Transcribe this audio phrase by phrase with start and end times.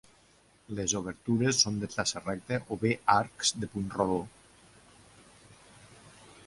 [0.77, 4.21] Les obertures són de traça recta o bé arcs de punt rodó.